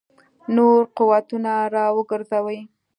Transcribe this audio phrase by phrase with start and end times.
[0.55, 2.59] نور قوتونه را وګرځوي.